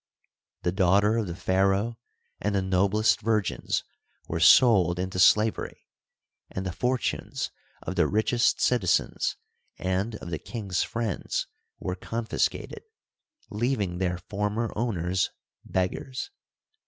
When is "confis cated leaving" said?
11.95-13.99